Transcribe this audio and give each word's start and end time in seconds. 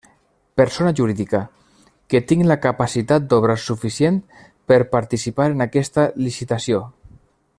Persona 0.59 0.91
jurídica: 0.99 1.41
que 2.13 2.21
tinc 2.31 2.47
la 2.53 2.57
capacitat 2.63 3.29
d'obrar 3.33 3.59
suficient 3.65 4.17
per 4.73 4.81
participar 4.97 5.49
en 5.55 5.65
aquesta 5.67 6.11
licitació. 6.27 6.85